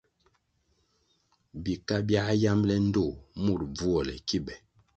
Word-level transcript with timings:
Bika 1.63 1.95
biā 2.07 2.23
yambʼle 2.43 2.75
ndtoh 2.87 3.13
mur 3.43 3.61
bvuole 3.73 4.15
ki 4.27 4.37
be. 4.45 4.55